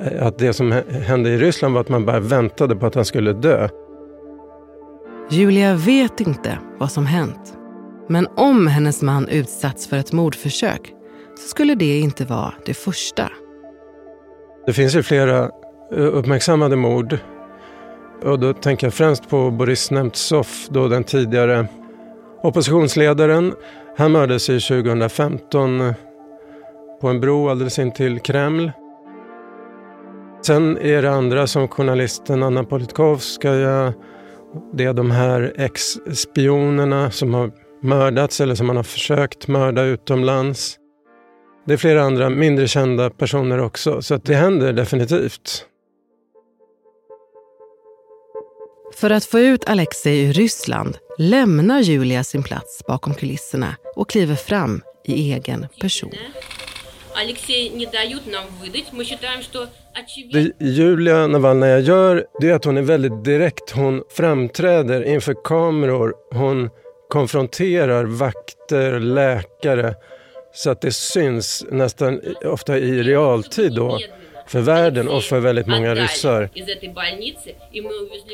eh, 0.00 0.26
att 0.26 0.38
det 0.38 0.52
som 0.52 0.82
hände 1.06 1.30
i 1.30 1.38
Ryssland 1.38 1.74
var 1.74 1.80
att 1.80 1.88
man 1.88 2.04
bara 2.04 2.20
väntade 2.20 2.76
på 2.76 2.86
att 2.86 2.94
han 2.94 3.04
skulle 3.04 3.32
dö. 3.32 3.68
Julia 5.30 5.74
vet 5.74 6.20
inte 6.20 6.58
vad 6.78 6.92
som 6.92 7.06
hänt. 7.06 7.54
Men 8.08 8.26
om 8.36 8.66
hennes 8.66 9.02
man 9.02 9.28
utsatts 9.28 9.86
för 9.86 9.96
ett 9.96 10.12
mordförsök 10.12 10.92
så 11.38 11.48
skulle 11.48 11.74
det 11.74 11.98
inte 11.98 12.24
vara 12.24 12.54
det 12.66 12.74
första. 12.74 13.30
Det 14.66 14.72
finns 14.72 14.94
ju 14.94 15.02
flera 15.02 15.38
eh, 15.92 16.14
uppmärksammade 16.14 16.76
mord 16.76 17.18
och 18.22 18.38
då 18.38 18.52
tänker 18.52 18.86
jag 18.86 18.94
främst 18.94 19.28
på 19.28 19.50
Boris 19.50 19.90
Nemtsov, 19.90 20.46
då 20.68 20.88
den 20.88 21.04
tidigare 21.04 21.66
oppositionsledaren. 22.42 23.54
Han 23.96 24.12
mördades 24.12 24.50
i 24.50 24.60
2015 24.60 25.94
på 27.00 27.08
en 27.08 27.20
bro 27.20 27.48
alldeles 27.48 27.78
intill 27.78 28.20
Kreml. 28.20 28.72
Sen 30.46 30.78
är 30.78 31.02
det 31.02 31.10
andra 31.10 31.46
som 31.46 31.68
journalisten 31.68 32.42
Anna 32.42 32.64
Politkovskaja. 32.64 33.94
Det 34.72 34.84
är 34.84 34.92
de 34.92 35.10
här 35.10 35.52
ex-spionerna 35.56 37.10
som 37.10 37.34
har 37.34 37.50
mördats 37.82 38.40
eller 38.40 38.54
som 38.54 38.66
man 38.66 38.76
har 38.76 38.82
försökt 38.82 39.48
mörda 39.48 39.82
utomlands. 39.82 40.78
Det 41.66 41.72
är 41.72 41.76
flera 41.76 42.02
andra 42.02 42.30
mindre 42.30 42.68
kända 42.68 43.10
personer 43.10 43.58
också, 43.58 44.02
så 44.02 44.14
att 44.14 44.24
det 44.24 44.34
händer 44.34 44.72
definitivt. 44.72 45.66
För 48.96 49.10
att 49.10 49.24
få 49.24 49.38
ut 49.38 49.64
Alexej 49.68 50.20
ur 50.20 50.32
Ryssland 50.32 50.98
lämnar 51.18 51.80
Julia 51.80 52.24
sin 52.24 52.42
plats 52.42 52.82
bakom 52.86 53.14
kulisserna 53.14 53.76
och 53.94 54.10
kliver 54.10 54.34
fram 54.34 54.82
i 55.04 55.32
egen 55.32 55.66
person. 55.80 56.10
Det 60.32 60.52
Julia 60.66 61.26
Navalnaja 61.26 61.78
gör 61.78 62.26
det 62.40 62.50
är 62.50 62.54
att 62.54 62.64
hon 62.64 62.76
är 62.76 62.82
väldigt 62.82 63.24
direkt. 63.24 63.70
Hon 63.70 64.02
framträder 64.10 65.04
inför 65.04 65.34
kameror. 65.44 66.14
Hon 66.34 66.70
konfronterar 67.08 68.04
vakter, 68.04 69.00
läkare 69.00 69.94
så 70.54 70.70
att 70.70 70.80
det 70.80 70.92
syns 70.92 71.66
nästan 71.70 72.20
ofta 72.44 72.78
i 72.78 73.02
realtid 73.02 73.74
då 73.74 73.98
för 74.46 74.60
världen 74.60 75.08
och 75.08 75.22
för 75.22 75.40
väldigt 75.40 75.66
många 75.66 75.94
ryssar. 75.94 76.50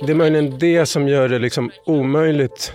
Det 0.06 0.12
är 0.12 0.14
möjligen 0.14 0.58
det 0.58 0.86
som 0.86 1.08
gör 1.08 1.28
det 1.28 1.38
liksom 1.38 1.70
omöjligt 1.86 2.72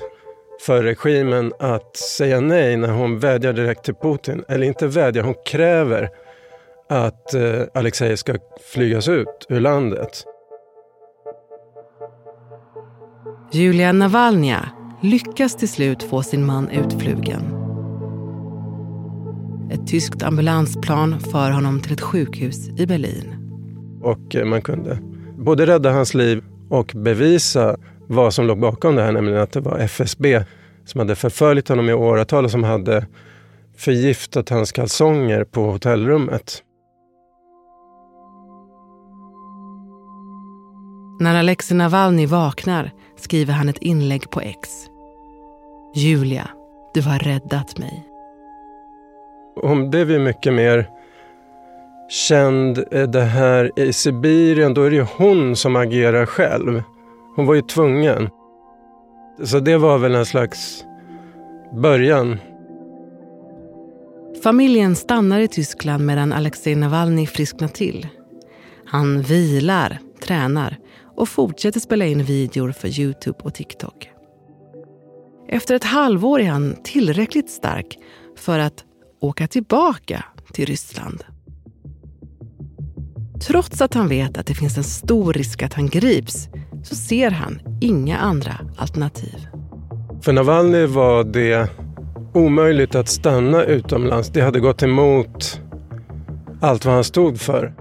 för 0.62 0.84
regimen 0.84 1.54
att 1.60 1.98
säga 1.98 2.40
nej 2.40 2.78
när 2.78 2.90
hon 2.90 3.20
vädjar 3.20 3.54
direkt 3.54 3.84
till 3.84 3.94
Putin. 3.94 4.44
Eller 4.48 4.68
inte 4.68 4.88
vädjar, 4.88 5.24
hon 5.24 5.36
kräver 5.46 6.10
att 6.90 7.34
eh, 7.34 7.62
Alexej 7.74 8.18
ska 8.18 8.36
flygas 8.74 9.08
ut 9.08 9.46
ur 9.50 9.60
landet. 9.60 10.24
Julia 13.52 13.92
Navalnya 13.92 14.70
lyckas 15.02 15.56
till 15.56 15.70
slut 15.70 16.04
få 16.04 16.24
sin 16.24 16.46
man 16.46 16.70
utflugen. 16.70 17.57
Ett 19.72 19.88
tyskt 19.88 20.24
ambulansplan 20.24 21.20
för 21.20 21.52
honom 21.52 21.82
till 21.82 21.94
ett 21.94 22.02
sjukhus 22.02 22.70
i 22.78 22.86
Berlin. 22.86 23.36
Och 24.02 24.36
eh, 24.36 24.46
man 24.46 24.62
kunde 24.62 25.00
både 25.38 25.66
rädda 25.66 25.92
hans 25.92 26.14
liv 26.14 26.44
och 26.70 26.92
bevisa 26.96 27.78
vad 28.08 28.34
som 28.34 28.46
låg 28.46 28.60
bakom 28.60 28.96
det 28.96 29.02
här, 29.02 29.12
nämligen 29.12 29.42
att 29.42 29.52
det 29.52 29.60
var 29.60 29.80
FSB 29.80 30.44
som 30.86 31.00
hade 31.00 31.16
förföljt 31.16 31.68
honom 31.68 31.90
i 31.90 31.94
åratal 31.94 32.46
och 32.46 32.52
som 32.52 32.64
hade 32.64 33.06
förgiftat 33.78 34.50
hans 34.50 34.72
kalsonger 34.72 35.44
på 35.44 35.72
hotellrummet. 35.72 36.64
När 41.20 41.40
Alexej 41.40 41.78
Navalny 41.78 42.26
vaknar 42.26 42.92
skriver 43.18 43.54
han 43.54 43.70
ett 43.70 43.78
inlägg 43.82 44.30
på 44.30 44.42
X. 44.42 44.70
Julia, 45.96 46.50
du 46.94 47.02
har 47.02 47.20
räddat 47.20 47.78
mig. 47.78 48.17
Hon 49.62 49.90
blev 49.90 50.12
ju 50.12 50.20
mycket 50.20 50.54
mer 50.54 50.90
känd 52.10 52.84
eh, 52.92 53.10
det 53.10 53.22
här 53.22 53.80
i 53.80 53.94
Sibirien. 53.94 54.74
Då 54.74 54.84
är 54.84 54.90
det 54.90 54.96
ju 54.96 55.06
hon 55.18 55.56
som 55.56 55.76
agerar 55.76 56.26
själv. 56.26 56.84
Hon 57.36 57.46
var 57.46 57.56
ju 57.56 57.62
tvungen. 57.62 58.30
Så 59.44 59.60
det 59.60 59.78
var 59.78 59.98
väl 59.98 60.16
en 60.16 60.26
slags 60.26 60.86
början. 61.74 62.40
Familjen 64.44 64.96
stannar 64.96 65.40
i 65.40 65.48
Tyskland 65.48 66.06
medan 66.06 66.34
Alexej 66.34 66.76
Navalny 66.76 67.28
frisknar 67.28 67.68
till. 67.68 68.08
Han 68.86 69.22
vilar, 69.22 70.00
tränar 70.24 70.78
och 71.16 71.30
fortsätter 71.30 71.80
spela 71.80 72.06
in 72.06 72.24
videor 72.24 72.72
för 72.72 73.00
Youtube 73.00 73.38
och 73.42 73.54
TikTok. 73.54 74.10
Efter 75.50 75.76
ett 75.76 75.84
halvår 75.84 76.42
är 76.42 76.50
han 76.50 76.76
tillräckligt 76.84 77.50
stark 77.50 77.98
för 78.38 78.60
att 78.60 78.84
åka 79.20 79.48
tillbaka 79.48 80.26
till 80.54 80.66
Ryssland. 80.66 81.24
Trots 83.48 83.82
att 83.82 83.94
han 83.94 84.08
vet 84.08 84.38
att 84.38 84.46
det 84.46 84.54
finns 84.54 84.78
en 84.78 84.84
stor 84.84 85.34
risk 85.34 85.64
att 85.64 85.74
han 85.74 85.88
grips 85.88 86.50
så 86.84 86.96
ser 86.96 87.32
han 87.32 87.60
inga 87.82 88.18
andra 88.18 88.54
alternativ. 88.78 89.48
För 90.22 90.34
Navalny 90.34 90.86
var 90.86 91.24
det 91.24 91.70
omöjligt 92.34 92.96
att 92.96 93.08
stanna 93.08 93.64
utomlands. 93.64 94.30
Det 94.30 94.42
hade 94.42 94.60
gått 94.60 94.84
emot 94.84 95.62
allt 96.62 96.86
vad 96.86 96.94
han 96.94 97.04
stod 97.04 97.40
för. 97.40 97.74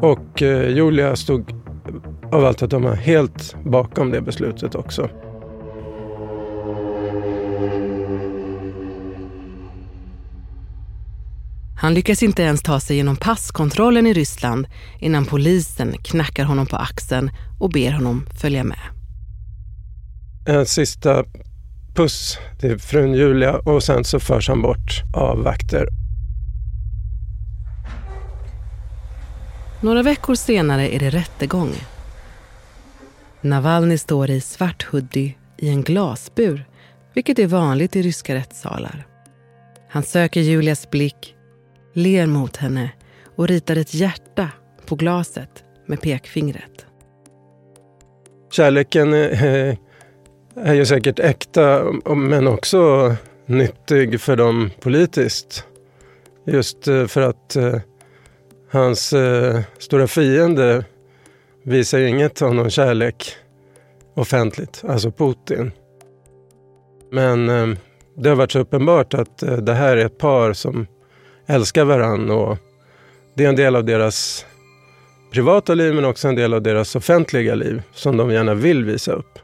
Och 0.00 0.42
eh, 0.42 0.68
Julia 0.68 1.16
stod 1.16 1.52
av 2.32 2.44
allt 2.44 2.62
att 2.62 2.70
döma 2.70 2.94
helt 2.94 3.56
bakom 3.64 4.10
det 4.10 4.20
beslutet 4.20 4.74
också. 4.74 5.08
Han 11.84 11.94
lyckas 11.94 12.22
inte 12.22 12.42
ens 12.42 12.62
ta 12.62 12.80
sig 12.80 12.96
genom 12.96 13.16
passkontrollen 13.16 14.06
i 14.06 14.12
Ryssland 14.12 14.66
innan 14.98 15.26
polisen 15.26 15.94
knackar 16.02 16.44
honom 16.44 16.66
på 16.66 16.76
axeln 16.76 17.30
och 17.60 17.70
ber 17.70 17.92
honom 17.92 18.26
följa 18.40 18.64
med. 18.64 18.78
En 20.46 20.66
sista 20.66 21.24
puss 21.94 22.38
till 22.60 22.78
frun 22.78 23.14
Julia 23.14 23.56
och 23.56 23.82
sen 23.82 24.04
så 24.04 24.20
förs 24.20 24.48
han 24.48 24.62
bort 24.62 25.02
av 25.14 25.42
vakter. 25.42 25.88
Några 29.80 30.02
veckor 30.02 30.34
senare 30.34 30.94
är 30.94 30.98
det 30.98 31.10
rättegång. 31.10 31.72
Navalny 33.40 33.98
står 33.98 34.30
i 34.30 34.40
svart 34.40 34.82
hoodie 34.82 35.34
i 35.58 35.68
en 35.68 35.82
glasbur, 35.82 36.64
vilket 37.14 37.38
är 37.38 37.46
vanligt 37.46 37.96
i 37.96 38.02
ryska 38.02 38.34
rättssalar. 38.34 39.06
Han 39.90 40.02
söker 40.02 40.40
Julias 40.40 40.90
blick, 40.90 41.34
ler 41.94 42.26
mot 42.26 42.56
henne 42.56 42.90
och 43.36 43.48
ritar 43.48 43.76
ett 43.76 43.94
hjärta 43.94 44.50
på 44.86 44.94
glaset 44.94 45.64
med 45.86 46.00
pekfingret. 46.00 46.86
Kärleken 48.50 49.12
är, 49.12 49.76
är 50.56 50.74
ju 50.74 50.86
säkert 50.86 51.18
äkta, 51.18 51.84
men 52.16 52.46
också 52.46 53.14
nyttig 53.46 54.20
för 54.20 54.36
dem 54.36 54.70
politiskt. 54.80 55.64
Just 56.46 56.88
eh, 56.88 57.06
för 57.06 57.20
att 57.20 57.56
eh, 57.56 57.76
hans 58.70 59.14
stora 59.78 60.06
fiende 60.06 60.84
visar 61.62 61.98
inget 61.98 62.42
av 62.42 62.54
någon 62.54 62.70
kärlek 62.70 63.36
offentligt, 64.14 64.82
alltså 64.88 65.10
Putin. 65.10 65.72
Men 67.10 67.46
det 68.16 68.28
har 68.28 68.36
varit 68.36 68.52
så 68.52 68.58
uppenbart 68.58 69.14
att 69.14 69.38
det 69.38 69.74
här 69.74 69.96
är 69.96 70.06
ett 70.06 70.18
par 70.18 70.52
som 70.52 70.86
älskar 71.46 71.84
varandra 71.84 72.34
och 72.34 72.58
det 73.34 73.44
är 73.44 73.48
en 73.48 73.56
del 73.56 73.76
av 73.76 73.84
deras 73.84 74.46
privata 75.32 75.74
liv 75.74 75.94
men 75.94 76.04
också 76.04 76.28
en 76.28 76.34
del 76.34 76.54
av 76.54 76.62
deras 76.62 76.96
offentliga 76.96 77.54
liv 77.54 77.82
som 77.92 78.16
de 78.16 78.30
gärna 78.30 78.54
vill 78.54 78.84
visa 78.84 79.12
upp. 79.12 79.38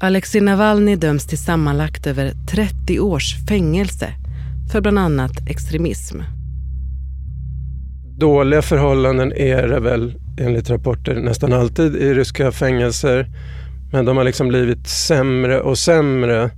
Alexej 0.00 0.40
Navalny 0.40 0.96
döms 0.96 1.26
till 1.26 1.38
sammanlagt 1.38 2.06
över 2.06 2.32
30 2.50 3.00
års 3.00 3.46
fängelse 3.48 4.14
för 4.72 4.80
bland 4.80 4.98
annat 4.98 5.48
extremism. 5.48 6.20
Dåliga 8.18 8.62
förhållanden 8.62 9.32
är 9.32 9.68
det 9.68 9.80
väl 9.80 10.14
enligt 10.38 10.70
rapporter 10.70 11.14
nästan 11.14 11.52
alltid 11.52 11.96
i 11.96 12.14
ryska 12.14 12.52
fängelser. 12.52 13.26
Men 13.92 14.04
de 14.04 14.16
har 14.16 14.24
liksom 14.24 14.48
blivit 14.48 14.88
sämre 14.88 15.60
och 15.60 15.78
sämre. 15.78 16.50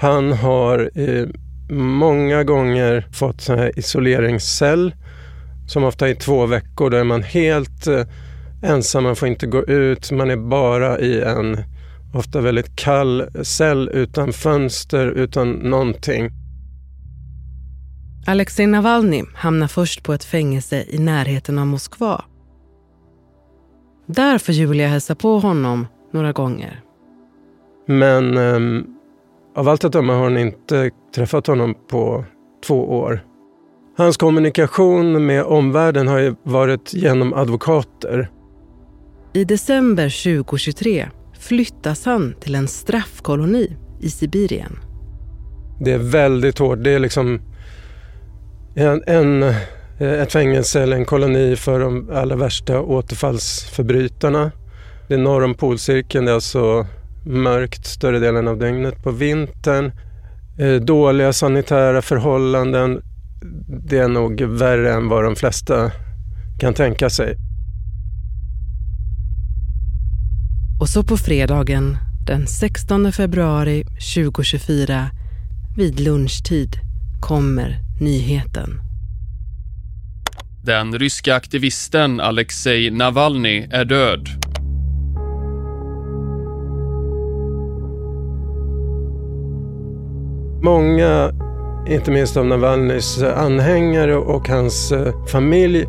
Han 0.00 0.32
har 0.32 0.90
eh, 0.94 1.26
många 1.70 2.44
gånger 2.44 3.06
fått 3.12 3.40
sån 3.40 3.58
här 3.58 3.78
isoleringscell 3.78 4.94
som 5.68 5.84
ofta 5.84 6.08
är 6.08 6.14
två 6.14 6.46
veckor. 6.46 6.90
Då 6.90 6.96
är 6.96 7.04
man 7.04 7.22
helt 7.22 7.86
eh, 7.86 8.06
ensam, 8.62 9.04
man 9.04 9.16
får 9.16 9.28
inte 9.28 9.46
gå 9.46 9.64
ut, 9.64 10.10
man 10.10 10.30
är 10.30 10.36
bara 10.36 10.98
i 10.98 11.20
en 11.22 11.58
ofta 12.14 12.40
väldigt 12.40 12.76
kall 12.76 13.28
cell 13.42 13.90
utan 13.92 14.32
fönster, 14.32 15.06
utan 15.06 15.52
någonting. 15.52 16.30
Alexej 18.26 18.66
Navalny 18.66 19.24
hamnar 19.34 19.68
först 19.68 20.02
på 20.02 20.12
ett 20.12 20.24
fängelse 20.24 20.84
i 20.88 20.98
närheten 20.98 21.58
av 21.58 21.66
Moskva. 21.66 22.24
Där 24.06 24.38
får 24.38 24.54
Julia 24.54 24.88
hälsa 24.88 25.14
på 25.14 25.38
honom 25.38 25.86
några 26.12 26.32
gånger. 26.32 26.80
Men 27.86 28.36
um, 28.38 28.96
av 29.54 29.68
allt 29.68 29.84
att 29.84 29.92
döma 29.92 30.14
har 30.14 30.24
hon 30.24 30.38
inte 30.38 30.90
träffat 31.14 31.46
honom 31.46 31.74
på 31.88 32.24
två 32.66 32.98
år. 32.98 33.24
Hans 33.96 34.16
kommunikation 34.16 35.26
med 35.26 35.44
omvärlden 35.44 36.08
har 36.08 36.18
ju 36.18 36.34
varit 36.42 36.94
genom 36.94 37.34
advokater. 37.34 38.30
I 39.32 39.44
december 39.44 40.34
2023 40.34 41.08
flyttas 41.38 42.04
han 42.04 42.34
till 42.40 42.54
en 42.54 42.68
straffkoloni 42.68 43.76
i 44.00 44.10
Sibirien. 44.10 44.78
Det 45.80 45.92
är 45.92 45.98
väldigt 45.98 46.58
hårt. 46.58 46.78
Det 46.84 46.90
är 46.90 46.98
liksom 46.98 47.40
en, 48.74 49.02
en, 49.06 49.54
ett 49.98 50.32
fängelse 50.32 50.82
eller 50.82 50.96
en 50.96 51.04
koloni 51.04 51.56
för 51.56 51.80
de 51.80 52.10
allra 52.12 52.36
värsta 52.36 52.80
återfallsförbrytarna. 52.80 54.52
Det 55.08 55.14
är 55.14 55.18
norr 55.18 55.44
om 55.44 55.54
polcirkeln. 55.54 56.24
Det 56.24 56.30
är 56.30 56.34
alltså 56.34 56.86
mörkt 57.24 57.86
större 57.86 58.18
delen 58.18 58.48
av 58.48 58.58
dygnet 58.58 59.02
på 59.02 59.10
vintern. 59.10 59.92
Eh, 60.58 60.74
dåliga 60.74 61.32
sanitära 61.32 62.02
förhållanden. 62.02 63.02
Det 63.66 63.98
är 63.98 64.08
nog 64.08 64.42
värre 64.42 64.92
än 64.92 65.08
vad 65.08 65.24
de 65.24 65.36
flesta 65.36 65.92
kan 66.58 66.74
tänka 66.74 67.10
sig. 67.10 67.36
Och 70.80 70.88
så 70.88 71.02
på 71.02 71.16
fredagen 71.16 71.96
den 72.26 72.46
16 72.46 73.12
februari 73.12 73.84
2024 74.14 75.10
vid 75.76 76.00
lunchtid 76.00 76.76
kommer 77.20 77.78
nyheten. 78.00 78.80
Den 80.64 80.98
ryska 80.98 81.34
aktivisten 81.34 82.20
Alexej 82.20 82.90
Navalny 82.90 83.68
är 83.70 83.84
död. 83.84 84.28
Många, 90.64 91.32
inte 91.88 92.10
minst 92.10 92.36
av 92.36 92.46
Navalnys 92.46 93.22
anhängare 93.22 94.16
och 94.16 94.48
hans 94.48 94.92
eh, 94.92 95.26
familj, 95.26 95.86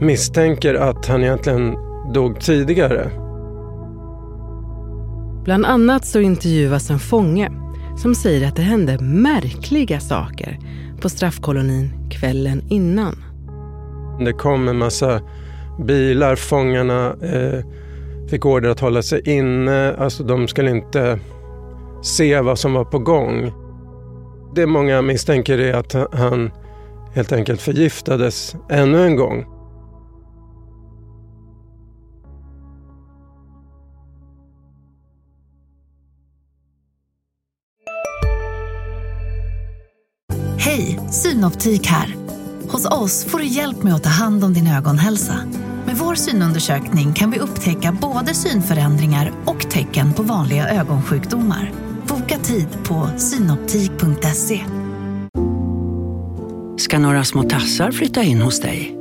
misstänker 0.00 0.74
att 0.74 1.06
han 1.06 1.22
egentligen 1.22 1.76
dog 2.14 2.40
tidigare. 2.40 3.10
Bland 5.44 5.66
annat 5.66 6.06
så 6.06 6.20
intervjuas 6.20 6.90
en 6.90 6.98
fånge 6.98 7.50
som 7.96 8.14
säger 8.14 8.48
att 8.48 8.56
det 8.56 8.62
hände 8.62 8.98
märkliga 8.98 10.00
saker 10.00 10.58
på 11.00 11.08
straffkolonin 11.08 11.92
kvällen 12.10 12.62
innan. 12.68 13.14
Det 14.24 14.32
kom 14.32 14.68
en 14.68 14.78
massa 14.78 15.20
bilar, 15.86 16.36
fångarna 16.36 17.06
eh, 17.22 17.64
fick 18.28 18.46
order 18.46 18.68
att 18.68 18.80
hålla 18.80 19.02
sig 19.02 19.22
inne. 19.24 19.94
Alltså 19.98 20.24
de 20.24 20.48
skulle 20.48 20.70
inte 20.70 21.18
se 22.02 22.40
vad 22.40 22.58
som 22.58 22.72
var 22.74 22.84
på 22.84 22.98
gång. 22.98 23.52
Det 24.54 24.66
många 24.66 25.02
misstänker 25.02 25.58
är 25.58 25.74
att 25.74 25.94
han 26.12 26.50
helt 27.14 27.32
enkelt 27.32 27.60
förgiftades 27.60 28.56
ännu 28.70 29.06
en 29.06 29.16
gång. 29.16 29.44
Hej, 40.58 41.00
Synoptik 41.10 41.86
här. 41.86 42.16
Hos 42.68 42.86
oss 42.86 43.24
får 43.24 43.38
du 43.38 43.46
hjälp 43.46 43.82
med 43.82 43.94
att 43.94 44.02
ta 44.02 44.10
hand 44.10 44.44
om 44.44 44.54
din 44.54 44.66
ögonhälsa. 44.66 45.34
Med 45.86 45.96
vår 45.96 46.14
synundersökning 46.14 47.14
kan 47.14 47.30
vi 47.30 47.38
upptäcka 47.38 47.96
både 48.00 48.34
synförändringar 48.34 49.32
och 49.44 49.70
tecken 49.70 50.12
på 50.12 50.22
vanliga 50.22 50.68
ögonsjukdomar. 50.68 51.89
Boka 52.30 52.42
tid 52.42 52.68
på 52.84 53.08
synoptik.se. 53.18 54.60
Ska 56.78 56.98
några 56.98 57.24
små 57.24 57.42
tassar 57.42 57.92
flytta 57.92 58.22
in 58.22 58.40
hos 58.40 58.60
dig? 58.60 58.96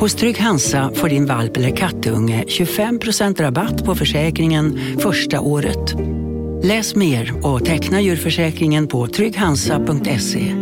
Hos 0.00 0.14
Trygg 0.14 0.38
Hansa 0.38 0.90
får 0.94 1.08
din 1.08 1.26
valp 1.26 1.56
eller 1.56 1.76
kattunge 1.76 2.44
25% 2.48 3.42
rabatt 3.42 3.84
på 3.84 3.94
försäkringen 3.94 4.80
första 4.98 5.40
året. 5.40 5.94
Läs 6.62 6.94
mer 6.94 7.46
och 7.46 7.64
teckna 7.64 8.00
djurförsäkringen 8.00 8.86
på 8.86 9.06
trygghansa.se. 9.06 10.54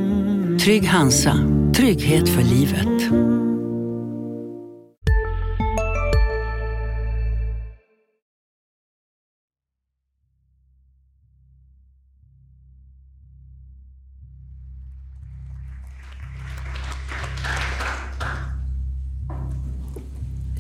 Trygg 0.65 0.87
Hansa, 0.87 1.39
trygghet 1.75 2.29
för 2.29 2.43
livet. 2.43 3.13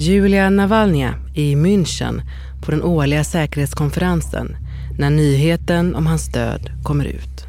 Julia 0.05 0.51
Navalny 0.51 1.09
i 1.35 1.57
München 1.57 2.23
på 2.64 2.71
den 2.71 2.83
årliga 2.83 3.25
säkerhetskonferensen 3.25 4.57
när 4.99 5.11
nyheten 5.11 5.95
om 5.95 6.07
hans 6.07 6.29
död 6.29 6.71
kommer 6.83 7.05
ut. 7.05 7.45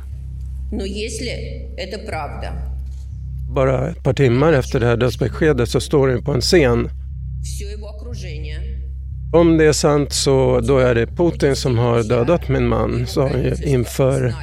Bara 3.56 3.89
ett 3.89 4.04
par 4.04 4.13
timmar 4.13 4.54
efter 4.54 4.80
det 4.80 4.86
här 4.86 4.98
dödsbeskedet 4.98 5.70
så 5.70 5.82
står 5.82 6.08
hon 6.08 6.24
på 6.24 6.32
en 6.32 6.41
scen. 6.41 6.89
Om 9.34 9.58
det 9.58 9.65
är 9.65 9.74
sant 9.74 10.13
så 10.13 10.60
då 10.60 10.78
är 10.78 10.96
det 10.96 11.08
Putin 11.08 11.56
som 11.56 11.78
har 11.78 12.04
dödat 12.04 12.50
min 12.50 12.68
man, 12.68 13.08
sa 13.08 13.30
ju 13.30 13.56
inför 13.63 14.34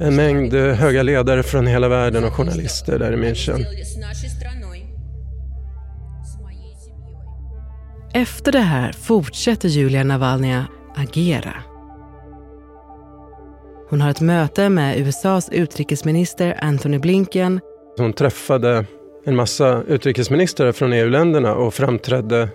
en 0.00 0.16
mängd 0.16 0.54
höga 0.54 1.02
ledare 1.02 1.42
från 1.42 1.66
hela 1.66 1.88
världen 1.88 2.24
och 2.24 2.32
journalister 2.32 2.98
där 2.98 3.12
i 3.12 3.16
München. 3.16 3.64
Efter 8.14 8.52
det 8.52 8.58
här 8.58 8.92
fortsätter 8.92 9.68
Julia 9.68 10.04
Navalny 10.04 10.54
agera. 10.96 11.54
Hon 13.90 14.00
har 14.00 14.10
ett 14.10 14.20
möte 14.20 14.68
med 14.68 14.98
USAs 14.98 15.48
utrikesminister 15.48 16.58
Antony 16.62 16.98
Blinken. 16.98 17.60
Hon 17.96 18.12
träffade 18.12 18.86
en 19.24 19.36
massa 19.36 19.82
utrikesministrar 19.82 20.72
från 20.72 20.92
EU-länderna 20.92 21.54
och 21.54 21.74
framträdde 21.74 22.48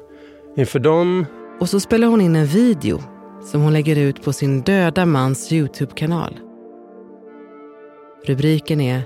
inför 0.58 0.80
dem. 0.80 1.26
Och 1.60 1.70
så 1.70 1.80
spelar 1.80 2.08
hon 2.08 2.22
in 2.22 2.36
en 2.36 2.46
video 2.46 3.04
som 3.44 3.62
hon 3.62 3.74
lägger 3.74 3.96
ut 3.96 4.24
på 4.24 4.34
sin 4.34 4.62
döda 4.62 5.06
mans 5.06 5.52
Youtube-kanal. 5.52 6.40
Rubriken 8.26 8.82
är 8.82 9.02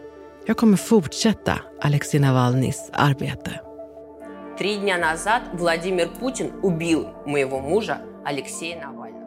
“Jag 0.46 0.58
kommer 0.58 0.78
fortsätta 0.78 1.60
Alexei 1.82 2.20
Navalnys 2.20 2.90
arbete”. 2.94 3.71
Три 4.61 4.77
дня 4.77 4.99
назад 4.99 5.43
Владимир 5.53 6.09
Путин 6.21 6.53
убил 6.63 7.09
моего 7.27 7.61
мужа 7.61 7.99
Алексея 8.25 8.81
Навального. 8.81 9.27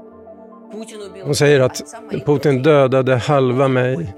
Hon 1.24 1.36
säger 1.36 1.60
att 1.60 1.82
Putin 2.26 2.64
dödade 2.64 3.16
halva 3.16 3.68
mig, 3.68 4.14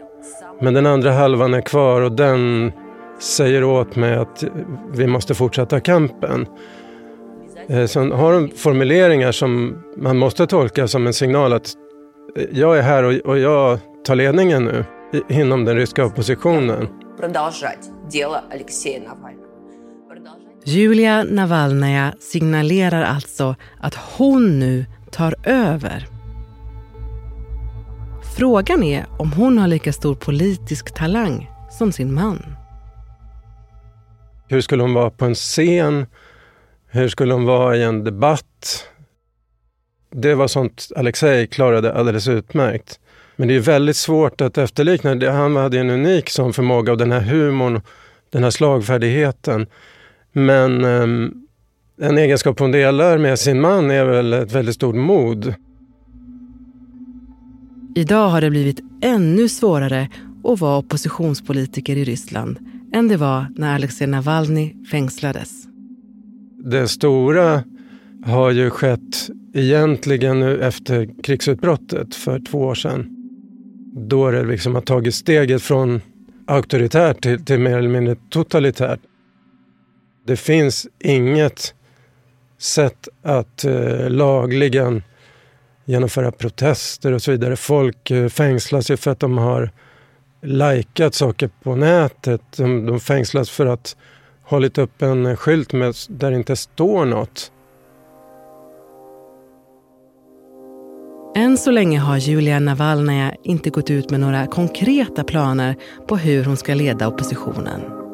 men 0.62 0.74
den 0.74 0.86
andra 0.86 1.12
halvan 1.12 1.54
är 1.54 1.62
kvar 1.62 2.02
och 2.02 2.12
den 2.12 2.72
säger 3.20 3.64
åt 3.64 3.96
mig 3.96 4.16
att 4.16 4.44
vi 4.92 5.08
måste 5.08 5.36
fortsätta 5.36 5.80
kampen. 5.80 6.48
Eh, 7.68 7.86
så 7.86 8.00
hon 8.00 8.12
har 8.12 8.58
formuleringar 8.58 9.32
som 9.32 9.84
man 9.98 10.18
måste 10.18 10.48
tolka 10.48 10.88
som 10.88 11.08
en 11.08 11.14
signal 11.14 11.54
att 11.54 11.74
jag 12.52 12.78
är 12.78 12.82
här 12.82 13.28
och 13.28 13.40
jag 13.40 13.80
tar 14.06 14.16
ledningen 14.16 14.66
nu 14.66 14.86
inom 15.30 15.66
den 15.66 15.76
ryska 15.76 16.06
oppositionen. 16.06 16.88
Julia 20.69 21.25
Navalnaja 21.25 22.15
signalerar 22.21 23.03
alltså 23.03 23.55
att 23.81 23.95
hon 23.95 24.59
nu 24.59 24.87
tar 25.11 25.35
över. 25.45 26.07
Frågan 28.37 28.83
är 28.83 29.07
om 29.19 29.33
hon 29.33 29.59
har 29.59 29.69
lika 29.69 29.93
stor 29.93 30.15
politisk 30.15 30.95
talang 30.95 31.51
som 31.71 31.93
sin 31.93 32.15
man. 32.15 32.57
Hur 34.49 34.61
skulle 34.61 34.83
hon 34.83 34.95
vara 34.95 35.11
på 35.11 35.25
en 35.25 35.35
scen? 35.35 36.07
Hur 36.87 37.09
skulle 37.09 37.35
hon 37.35 37.45
vara 37.45 37.77
i 37.77 37.83
en 37.83 38.05
debatt? 38.05 38.89
Det 40.11 40.35
var 40.35 40.49
sånt 40.49 40.89
Alexei 40.97 41.47
klarade 41.47 41.93
alldeles 41.93 42.29
utmärkt. 42.29 43.01
Men 43.37 43.49
det 43.49 43.55
är 43.55 43.61
väldigt 43.61 43.97
svårt 43.97 44.41
att 44.41 44.59
efterlikna. 44.59 45.31
Han 45.31 45.57
hade 45.57 45.79
en 45.79 45.91
unik 45.91 46.31
sån 46.31 46.53
förmåga 46.53 46.93
och 46.93 46.99
den 46.99 47.13
här 47.13 47.21
humorn, 47.21 47.81
den 48.31 48.45
här 48.45 48.51
slagfärdigheten. 48.51 49.67
Men 50.39 50.85
um, 50.85 51.47
en 52.01 52.19
egenskap 52.19 52.59
hon 52.61 52.71
delar 52.71 53.19
med 53.19 53.39
sin 53.39 53.61
man 53.61 53.91
är 53.91 54.05
väl 54.05 54.33
ett 54.33 54.53
väldigt 54.53 54.75
stort 54.75 54.95
mod. 54.95 55.55
Idag 57.95 58.29
har 58.29 58.41
det 58.41 58.51
blivit 58.51 58.81
ännu 59.03 59.49
svårare 59.49 60.09
att 60.45 60.61
vara 60.61 60.79
oppositionspolitiker 60.79 61.97
i 61.97 62.05
Ryssland 62.05 62.59
än 62.93 63.09
det 63.09 63.17
var 63.17 63.47
när 63.57 63.75
Alexej 63.75 64.07
Navalny 64.07 64.75
fängslades. 64.91 65.51
Det 66.65 66.89
stora 66.89 67.63
har 68.25 68.51
ju 68.51 68.71
skett 68.71 69.29
egentligen 69.55 70.41
nu 70.41 70.61
efter 70.61 71.23
krigsutbrottet 71.23 72.15
för 72.15 72.41
två 72.41 72.59
år 72.59 72.75
sedan. 72.75 73.07
Då 74.09 74.31
det 74.31 74.45
liksom 74.45 74.75
har 74.75 74.83
tagit 74.83 75.15
steget 75.15 75.63
från 75.63 76.01
auktoritärt 76.47 77.23
till, 77.23 77.45
till 77.45 77.61
mer 77.61 77.79
eller 77.79 77.89
mindre 77.89 78.17
totalitärt. 78.31 79.01
Det 80.27 80.37
finns 80.37 80.87
inget 80.99 81.75
sätt 82.59 83.09
att 83.23 83.65
eh, 83.65 84.11
lagligen 84.11 85.03
genomföra 85.85 86.33
protester 86.33 87.13
och 87.13 87.23
så 87.23 87.31
vidare. 87.31 87.57
Folk 87.57 88.11
eh, 88.11 88.29
fängslas 88.29 88.91
ju 88.91 88.97
för 88.97 89.11
att 89.11 89.21
de 89.21 89.39
har 89.39 89.71
likat 90.43 91.15
saker 91.15 91.51
på 91.63 91.77
nätet. 91.77 92.41
De, 92.57 92.87
de 92.87 93.01
fängslas 93.01 93.51
för 93.51 93.67
att 93.67 93.97
ha 94.43 94.57
hållit 94.57 94.79
upp 94.79 95.03
en 95.03 95.37
skylt 95.37 95.73
med, 95.73 95.95
där 96.09 96.31
det 96.31 96.37
inte 96.37 96.57
står 96.57 97.05
något. 97.05 97.53
Än 101.37 101.59
så 101.59 101.71
länge 101.71 101.99
har 101.99 102.17
Julia 102.17 102.61
Navalnaja 102.61 103.35
inte 103.43 103.71
gått 103.71 103.91
ut 103.91 104.11
med 104.11 104.21
några 104.21 104.47
konkreta 104.47 105.25
planer 105.25 105.77
på 106.09 106.17
hur 106.17 106.45
hon 106.45 106.57
ska 106.57 106.75
leda 106.75 107.09
oppositionen. 107.09 108.06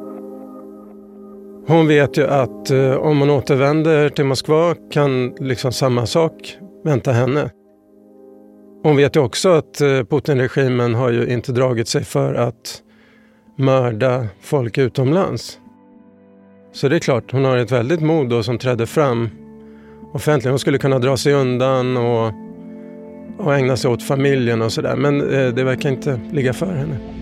Hon 1.66 1.88
vet 1.88 2.16
ju 2.16 2.26
att 2.26 2.70
eh, 2.70 2.94
om 2.94 3.20
hon 3.20 3.30
återvänder 3.30 4.08
till 4.08 4.24
Moskva 4.24 4.74
kan 4.92 5.34
liksom 5.40 5.72
samma 5.72 6.06
sak 6.06 6.56
vänta 6.84 7.12
henne. 7.12 7.50
Hon 8.82 8.96
vet 8.96 9.16
ju 9.16 9.20
också 9.20 9.48
att 9.48 9.80
eh, 9.80 9.88
Putin-regimen 9.88 10.94
har 10.94 11.10
ju 11.10 11.26
inte 11.26 11.52
dragit 11.52 11.88
sig 11.88 12.04
för 12.04 12.34
att 12.34 12.82
mörda 13.56 14.26
folk 14.40 14.78
utomlands. 14.78 15.58
Så 16.72 16.88
det 16.88 16.96
är 16.96 17.00
klart, 17.00 17.32
hon 17.32 17.44
har 17.44 17.56
ett 17.56 17.72
väldigt 17.72 18.00
mod 18.00 18.28
då 18.28 18.42
som 18.42 18.58
trädde 18.58 18.86
fram 18.86 19.28
offentligt. 20.12 20.50
Hon 20.50 20.58
skulle 20.58 20.78
kunna 20.78 20.98
dra 20.98 21.16
sig 21.16 21.32
undan 21.32 21.96
och, 21.96 22.32
och 23.38 23.54
ägna 23.54 23.76
sig 23.76 23.90
åt 23.90 24.02
familjen 24.02 24.62
och 24.62 24.72
sådär. 24.72 24.96
Men 24.96 25.20
eh, 25.20 25.54
det 25.54 25.64
verkar 25.64 25.88
inte 25.88 26.20
ligga 26.32 26.52
för 26.52 26.72
henne. 26.74 27.21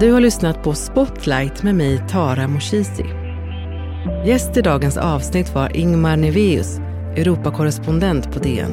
Du 0.00 0.12
har 0.12 0.20
lyssnat 0.20 0.62
på 0.62 0.74
Spotlight 0.74 1.62
med 1.62 1.74
mig, 1.74 2.04
Tara 2.08 2.48
Moshizi. 2.48 3.04
Gäst 4.26 4.56
i 4.56 4.62
dagens 4.62 4.96
avsnitt 4.96 5.54
var 5.54 5.76
Ingmar 5.76 6.16
Neveus, 6.16 6.78
Europakorrespondent 7.16 8.32
på 8.32 8.38
DN. 8.38 8.72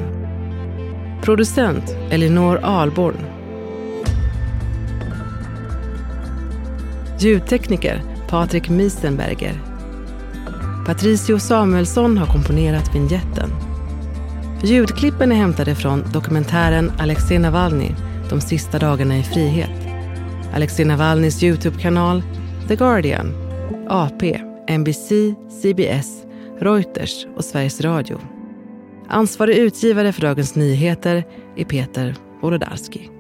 Producent 1.24 1.96
Elinor 2.10 2.60
Alborn. 2.64 3.18
Ljudtekniker 7.20 8.02
Patrik 8.30 8.70
Miesenberger. 8.70 9.54
Patricio 10.86 11.40
Samuelsson 11.40 12.18
har 12.18 12.26
komponerat 12.28 12.96
vignetten. 12.96 13.50
Ljudklippen 14.64 15.32
är 15.32 15.36
hämtade 15.36 15.76
från 15.76 16.04
dokumentären 16.14 16.92
Alexej 16.98 17.40
Navalny, 17.40 17.92
De 18.30 18.42
sista 18.42 18.80
dagarna 18.80 19.18
i 19.18 19.24
frihet. 19.24 19.87
Alexej 20.54 20.86
Navalnys 20.86 21.44
Youtube-kanal 21.44 22.24
The 22.68 22.76
Guardian, 22.76 23.34
AP, 23.90 24.42
NBC, 24.68 25.10
CBS, 25.62 26.24
Reuters 26.60 27.26
och 27.36 27.46
Sveriges 27.46 27.82
Radio. 27.82 28.20
Ansvarig 29.08 29.58
utgivare 29.58 30.12
för 30.12 30.22
Dagens 30.22 30.56
Nyheter 30.56 31.24
är 31.56 31.64
Peter 31.64 32.16
Wolodarski. 32.42 33.17